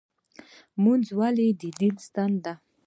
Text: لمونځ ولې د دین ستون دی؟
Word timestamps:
لمونځ 0.75 1.05
ولې 1.19 1.47
د 1.61 1.61
دین 1.79 1.95
ستون 2.05 2.31
دی؟ 2.43 2.53